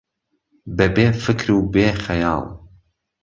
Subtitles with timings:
[0.75, 2.45] به بێ فکر و بێ خهیاڵ